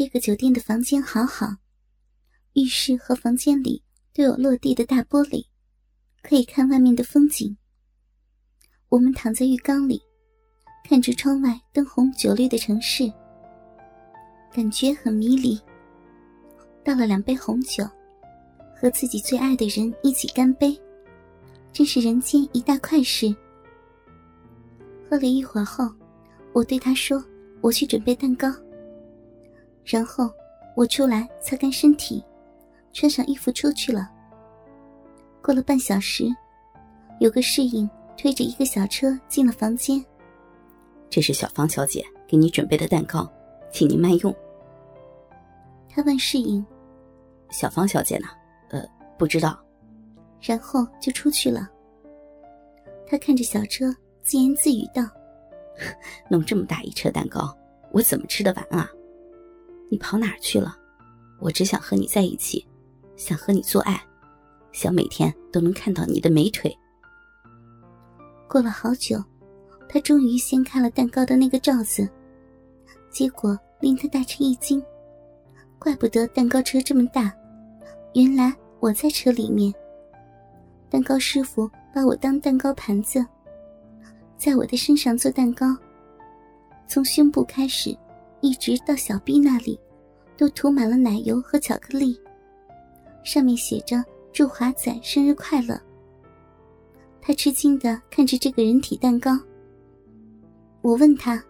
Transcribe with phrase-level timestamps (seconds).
[0.00, 1.46] 这个酒店的房间好好，
[2.54, 3.82] 浴室和房间里
[4.14, 5.44] 都有落地的大玻璃，
[6.22, 7.54] 可以看外面的风景。
[8.88, 10.00] 我们躺在浴缸里，
[10.88, 13.12] 看着窗外灯红酒绿的城市，
[14.50, 15.60] 感觉很迷离。
[16.82, 17.86] 倒了两杯红酒，
[18.74, 20.74] 和自己最爱的人一起干杯，
[21.74, 23.36] 真是人间一大快事。
[25.10, 25.94] 喝了一会儿后，
[26.54, 27.22] 我对他说
[27.60, 28.50] ：“我去准备蛋糕。”
[29.84, 30.30] 然后
[30.76, 32.24] 我出来擦干身体，
[32.92, 34.10] 穿上衣服出去了。
[35.42, 36.26] 过了半小时，
[37.18, 40.04] 有个侍应推着一个小车进了房间。
[41.08, 43.28] 这是小芳小姐给你准备的蛋糕，
[43.72, 44.34] 请您慢用。
[45.88, 46.64] 他问侍应
[47.50, 48.28] ：“小芳小姐呢
[48.70, 48.86] ？”“呃，
[49.18, 49.58] 不知道。”
[50.40, 51.68] 然后就出去了。
[53.08, 55.02] 他看着小车，自言自语道
[56.30, 57.52] ：“弄这么大一车蛋糕，
[57.90, 58.88] 我怎么吃得完啊？”
[59.90, 60.74] 你跑哪儿去了？
[61.40, 62.66] 我只想和你在一起，
[63.16, 64.00] 想和你做爱，
[64.72, 66.74] 想每天都能看到你的美腿。
[68.48, 69.22] 过了好久，
[69.88, 72.08] 他终于掀开了蛋糕的那个罩子，
[73.10, 74.82] 结果令他大吃一惊。
[75.78, 77.32] 怪不得蛋糕车这么大，
[78.14, 79.74] 原来我在车里面。
[80.88, 83.24] 蛋糕师傅把我当蛋糕盘子，
[84.36, 85.74] 在我的身上做蛋糕，
[86.86, 87.96] 从胸部开始。
[88.40, 89.78] 一直到小臂那里，
[90.36, 92.18] 都涂满了奶油和巧克力，
[93.24, 95.80] 上面写着“祝华仔生日快乐”。
[97.20, 99.38] 他吃惊的看着这个人体蛋糕。
[100.80, 101.42] 我问他：“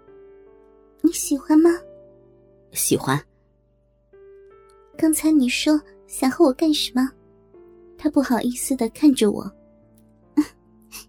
[1.01, 1.71] 你喜欢吗
[2.73, 3.21] ？”“喜欢。
[4.99, 7.09] ”“刚才你说想和我干什么？”
[7.97, 9.49] 他不好意思的看着我，“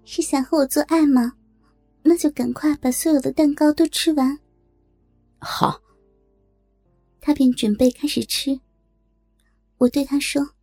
[0.05, 1.33] 是想和我做爱吗？
[2.03, 4.37] 那就赶快把所有的蛋糕都吃完。”
[5.43, 5.81] 好，
[7.19, 8.61] 他便准备开始吃。
[9.79, 10.53] 我对他说：“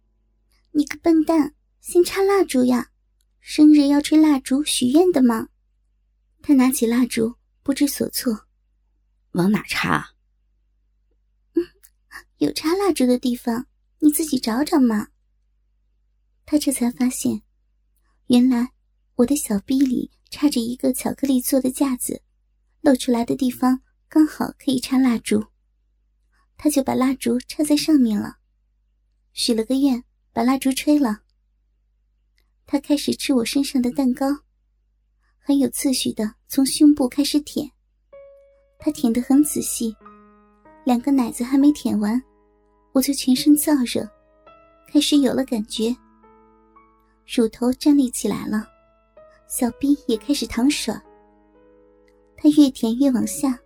[0.70, 2.92] 你个笨蛋，先插蜡烛呀！
[3.40, 5.48] 生日要吹蜡烛许愿的吗？”
[6.42, 8.46] 他拿起蜡烛，不知所措。
[9.32, 10.14] 往哪插？
[11.54, 11.66] 嗯，
[12.36, 13.66] 有插蜡烛的地方，
[13.98, 15.08] 你自己找找嘛。
[16.46, 17.42] 他这才发现，
[18.28, 18.72] 原来
[19.16, 22.22] 我的小臂里插着一个巧克力做的架子，
[22.80, 23.82] 露出来的地方。
[24.10, 25.44] 刚好可以插蜡烛，
[26.56, 28.38] 他就把蜡烛插在上面了，
[29.34, 30.02] 许了个愿，
[30.32, 31.20] 把蜡烛吹了。
[32.64, 34.26] 他开始吃我身上的蛋糕，
[35.38, 37.70] 很有次序的从胸部开始舔，
[38.78, 39.94] 他舔得很仔细，
[40.84, 42.22] 两个奶子还没舔完，
[42.92, 44.08] 我就全身燥热，
[44.90, 45.94] 开始有了感觉，
[47.26, 48.66] 乳头站立起来了，
[49.46, 50.94] 小臂也开始淌水。
[52.38, 53.60] 他越舔越往下。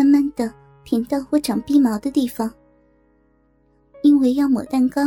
[0.00, 0.50] 慢慢的
[0.82, 2.50] 舔到我长鼻毛的地方，
[4.02, 5.02] 因为要抹蛋糕，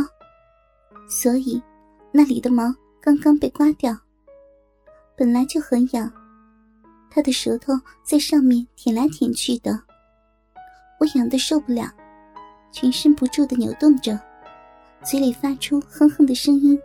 [1.08, 1.60] 所以
[2.12, 3.92] 那里的毛刚刚被刮掉。
[5.16, 6.08] 本来就很痒，
[7.10, 7.72] 他的舌头
[8.04, 9.76] 在上面舔来舔去的，
[11.00, 11.90] 我痒的受不了，
[12.70, 14.16] 全身不住的扭动着，
[15.02, 16.78] 嘴里发出哼哼的声音，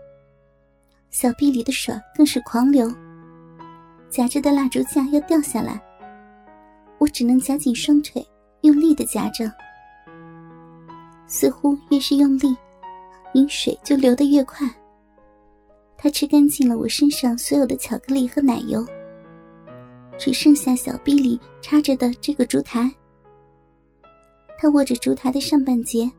[1.12, 2.91] 小臂里的水更是狂流，
[4.09, 5.80] 夹着的蜡烛架要掉下来。
[7.00, 8.24] 我只能夹紧双腿，
[8.62, 9.52] 用力的夹着。
[11.26, 12.56] 似乎越是用力，
[13.34, 14.70] 饮水就流得越快。
[15.98, 18.86] 他吃干净了我身上所有的巧克力和奶油，
[20.18, 22.90] 只剩下小臂里插着的这个烛台。
[24.58, 26.09] 他握着烛台的上半截，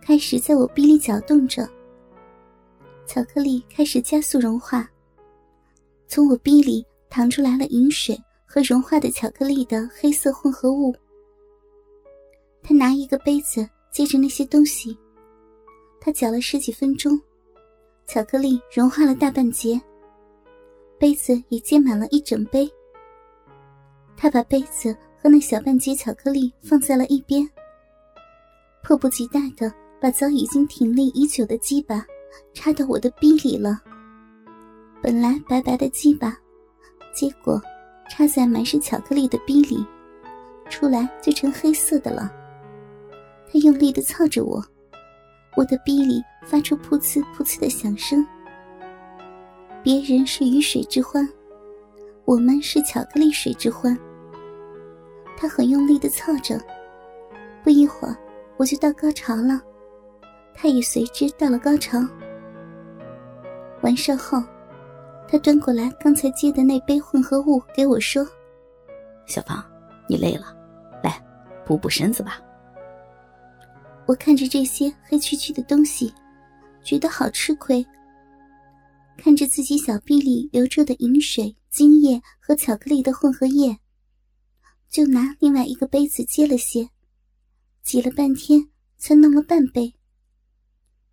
[0.00, 1.68] 开始在我臂里搅动着。
[3.06, 4.88] 巧克力开始加速融化，
[6.06, 8.18] 从我臂里淌出来了饮水。
[8.52, 10.94] 和融化的巧克力的黑色混合物。
[12.62, 14.94] 他拿一个杯子接着那些东西，
[15.98, 17.18] 他搅了十几分钟，
[18.06, 19.80] 巧克力融化了大半截，
[20.98, 22.70] 杯子也接满了一整杯。
[24.18, 27.48] 他把杯子和那小半截巧克力放在了一边，
[28.82, 32.04] 迫不及待的把早已经挺立已久的鸡巴
[32.52, 33.80] 插到我的逼里了。
[35.02, 36.38] 本来白白的鸡巴，
[37.14, 37.58] 结果。
[38.08, 39.86] 插在满是巧克力的逼里，
[40.68, 42.30] 出来就成黑色的了。
[43.50, 44.62] 他用力的操着我，
[45.56, 48.26] 我的逼里发出噗呲噗呲的响声。
[49.82, 51.28] 别人是雨水之欢，
[52.24, 53.98] 我们是巧克力水之欢。
[55.36, 56.60] 他很用力的操着，
[57.64, 58.16] 不一会儿
[58.56, 59.60] 我就到高潮了，
[60.54, 61.98] 他也随之到了高潮。
[63.82, 64.42] 完事后。
[65.32, 68.22] 他端过来刚才接的那杯混合物给我说
[69.24, 69.64] ：“小芳，
[70.06, 70.54] 你累了，
[71.02, 71.18] 来
[71.64, 72.38] 补补身子吧。”
[74.04, 76.12] 我看着这些黑黢黢的东西，
[76.84, 77.82] 觉得好吃亏。
[79.16, 83.74] 看着自己小臂里流出的饮水、精液和巧克力的混合液，
[84.90, 86.86] 就拿另外一个杯子接了些，
[87.82, 88.68] 挤了半天
[88.98, 89.94] 才弄了半杯。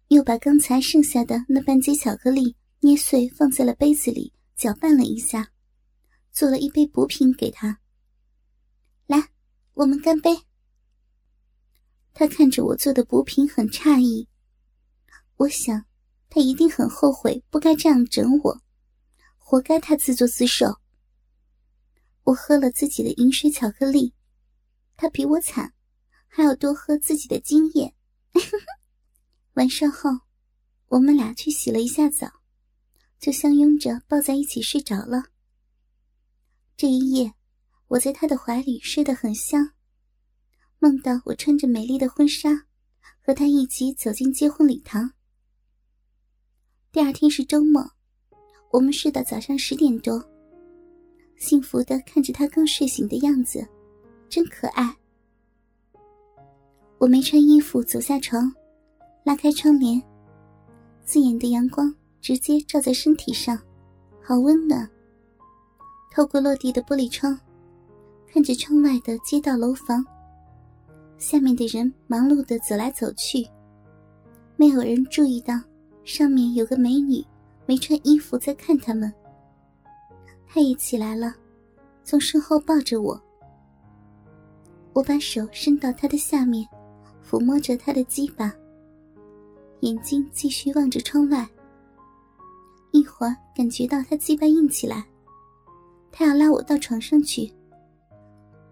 [0.10, 5.52] 又把刚才剩下的那半截巧克力捏碎放在了杯子里，搅拌了一下，
[6.31, 7.80] 做了一杯补品给他。
[9.08, 9.30] 来，
[9.74, 10.38] 我们干杯。
[12.14, 14.28] 他看着我做的补品，很诧异。
[15.38, 15.86] 我想。
[16.31, 18.62] 他一定很后悔，不该这样整我，
[19.40, 20.76] 活该他自作自受。
[22.22, 24.14] 我喝了自己的饮水巧克力，
[24.96, 25.74] 他比我惨，
[26.28, 27.96] 还要多喝自己的精液。
[29.58, 30.12] 晚上后，
[30.90, 32.39] 我们俩去洗了一下澡，
[33.19, 35.25] 就相拥着抱在一起睡着了。
[36.77, 37.33] 这一夜，
[37.89, 39.71] 我在他的怀里睡得很香，
[40.80, 42.50] 梦到我穿着美丽的婚纱，
[43.21, 45.12] 和他一起走进结婚礼堂。
[46.92, 47.86] 第二天是周末，
[48.71, 50.24] 我们睡到早上十点多。
[51.38, 53.68] 幸福的看着他刚睡醒的样子，
[54.30, 54.95] 真可爱。
[56.98, 58.51] 我没穿衣服走下床，
[59.24, 60.01] 拉开窗帘，
[61.06, 63.60] 刺眼的阳光直接照在身体上，
[64.21, 64.89] 好温暖。
[66.12, 67.39] 透过落地的玻璃窗，
[68.27, 70.06] 看着窗外的街道楼房，
[71.18, 73.48] 下面的人忙碌的走来走去，
[74.56, 75.54] 没有人注意到。
[76.06, 77.24] 上面有个美女，
[77.68, 79.13] 没穿衣服在看他们。
[80.48, 81.36] 他也起来了，
[82.04, 83.21] 从身后抱着我。
[84.94, 86.68] 我把手伸到他的下面，
[87.24, 88.51] 抚摸着他的鸡巴，
[89.81, 91.48] 眼睛继续望着窗外。
[92.92, 95.06] 一会儿感觉到他鸡巴硬起来，
[96.12, 97.52] 他要拉我到床上去。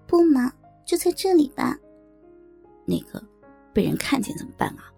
[0.07, 0.51] 不嘛，
[0.85, 1.77] 就在这里吧。
[2.85, 3.21] 那个，
[3.73, 4.91] 被人看见怎么办啊？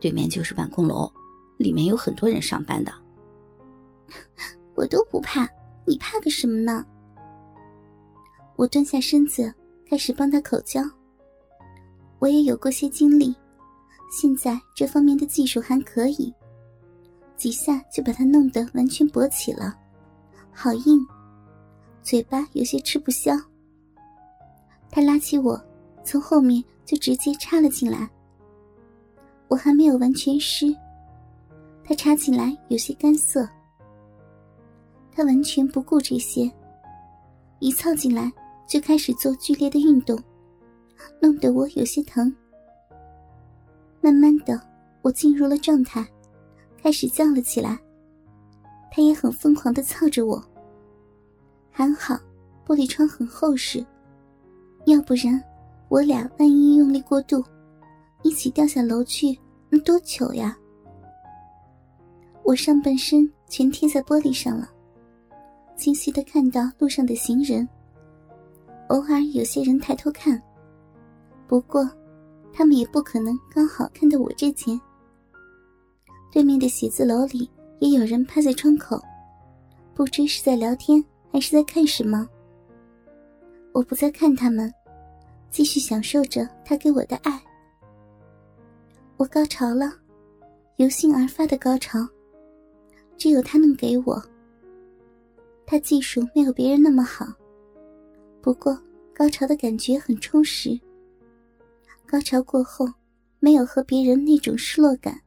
[0.00, 1.10] 对面就是办公楼。
[1.56, 2.92] 里面有很多人上班的，
[4.76, 5.48] 我都不怕，
[5.84, 6.86] 你怕个什么呢？
[8.54, 9.52] 我蹲下身子，
[9.88, 10.80] 开始帮他口交。
[12.20, 13.34] 我也有过些经历，
[14.08, 16.32] 现在这方面的技术还可以，
[17.38, 19.74] 几下就把他弄得完全勃起了，
[20.52, 21.06] 好硬，
[22.02, 23.32] 嘴巴有些吃不消。
[24.90, 25.58] 他拉起我，
[26.02, 28.10] 从后面就直接插了进来，
[29.46, 30.66] 我还没有完全湿。
[31.84, 33.48] 他插进来有些干涩，
[35.12, 36.50] 他完全不顾这些，
[37.60, 38.32] 一凑进来
[38.66, 40.20] 就开始做剧烈的运动，
[41.22, 42.34] 弄得我有些疼。
[44.00, 44.60] 慢慢的，
[45.02, 46.04] 我进入了状态，
[46.80, 47.78] 开始叫了起来。
[48.90, 50.42] 他也很疯狂的操着我。
[51.70, 52.18] 还好，
[52.66, 53.84] 玻璃窗很厚实，
[54.86, 55.42] 要不然
[55.88, 57.44] 我俩万一用力过度，
[58.22, 59.38] 一起掉下楼去，
[59.68, 60.56] 那多糗呀！
[62.42, 64.68] 我上半身全贴在玻璃上了，
[65.76, 67.68] 清晰的看到路上的行人。
[68.88, 70.42] 偶尔有些人抬头看，
[71.46, 71.88] 不过
[72.52, 74.80] 他们也不可能刚好看到我这间。
[76.30, 79.00] 对面的写字楼里也有人趴在窗口，
[79.94, 81.02] 不知是在聊天
[81.32, 82.28] 还是在看什么。
[83.72, 84.72] 我不再看他们，
[85.50, 87.40] 继续享受着他给我的爱。
[89.16, 89.92] 我高潮了，
[90.76, 92.06] 由心而发的高潮。
[93.16, 94.22] 只有他能给我。
[95.66, 97.26] 他技术没有别人那么好，
[98.40, 98.80] 不过
[99.12, 100.78] 高潮的感觉很充实。
[102.06, 102.86] 高潮过后，
[103.40, 105.20] 没有和别人那种失落感。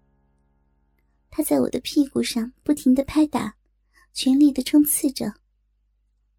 [1.31, 3.55] 他在我的屁股上不停的拍打，
[4.13, 5.33] 全力的冲刺着。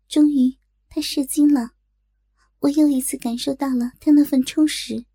[0.07, 0.59] 终于，
[0.91, 1.73] 他射精了，
[2.59, 5.07] 我又一次感受到了他那份充实。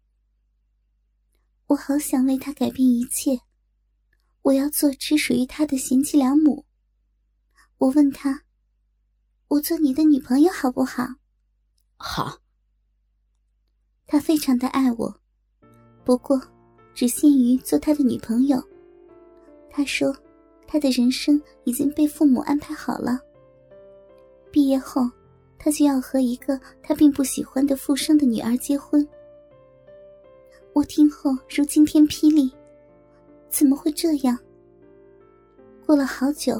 [1.67, 3.39] 我好想为他改变一切。
[4.41, 6.65] 我要做只属于他的贤妻良母。
[7.77, 8.45] 我问他
[9.49, 11.05] ：“我做你的女朋友好不好
[11.97, 12.41] ？”“好。”
[14.07, 15.21] 他非常的爱我，
[16.03, 16.41] 不过
[16.95, 18.67] 只限于做他的女朋友。
[19.77, 20.11] 他说
[20.65, 23.21] ：“他的人生已经被父母安排好了。
[24.49, 25.07] 毕业后，
[25.59, 29.07] 他就要和一个他并不喜欢的富商的女儿结婚。”
[30.73, 32.51] 我听后如晴天霹雳。
[33.49, 34.35] 怎么会这样？
[35.85, 36.59] 过了好久，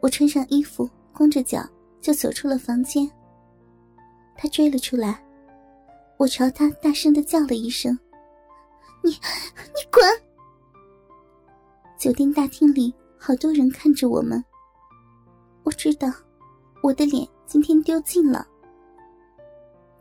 [0.00, 1.62] 我穿上衣服，光着脚
[2.00, 3.06] 就走出了房间。
[4.34, 5.22] 他追了出来，
[6.16, 7.98] 我朝他大声的叫了一声
[9.04, 10.02] ：“你，你滚！”
[12.00, 14.42] 酒店大厅里好多人看着我们。
[15.64, 16.08] 我知道，
[16.82, 18.48] 我的脸今天丢尽了。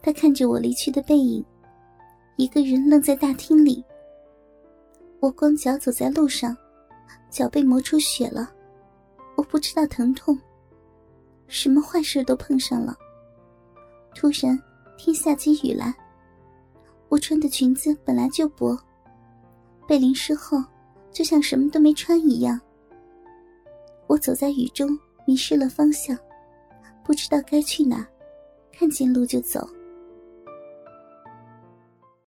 [0.01, 1.45] 他看着我离去的背影，
[2.37, 3.83] 一个人愣在大厅里。
[5.19, 6.55] 我光脚走在路上，
[7.29, 8.49] 脚被磨出血了，
[9.35, 10.39] 我不知道疼痛。
[11.49, 12.95] 什么坏事都碰上了。
[14.15, 14.57] 突然
[14.97, 15.93] 天下起雨来，
[17.09, 18.79] 我穿的裙子本来就薄，
[19.85, 20.63] 被淋湿后
[21.11, 22.59] 就像什么都没穿一样。
[24.07, 26.17] 我走在雨中，迷失了方向，
[27.03, 28.07] 不知道该去哪，
[28.71, 29.67] 看见路就走。